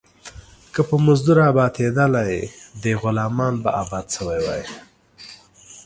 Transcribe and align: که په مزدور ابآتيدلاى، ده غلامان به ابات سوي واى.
که 0.73 0.81
په 0.87 0.95
مزدور 1.05 1.37
ابآتيدلاى، 1.51 2.41
ده 2.81 2.91
غلامان 3.01 3.53
به 3.63 3.69
ابات 3.83 4.07
سوي 4.15 4.39
واى. 4.45 4.63